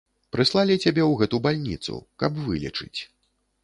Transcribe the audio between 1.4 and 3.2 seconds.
бальніцу, каб вылечыць.